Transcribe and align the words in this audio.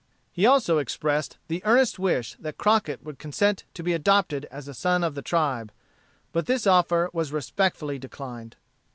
He 0.31 0.47
also 0.47 0.79
expressed 0.79 1.37
the 1.47 1.61
earnest 1.63 1.99
wish 1.99 2.35
that 2.39 2.57
Crockett 2.57 3.03
would 3.03 3.19
consent 3.19 3.65
to 3.75 3.83
be 3.83 3.93
adopted 3.93 4.45
as 4.45 4.67
a 4.67 4.73
son 4.73 5.03
of 5.03 5.13
the 5.13 5.21
tribe. 5.21 5.71
But 6.31 6.47
this 6.47 6.65
offer 6.65 7.11
was 7.13 7.31
respectfully 7.31 7.99
declined. 7.99 8.55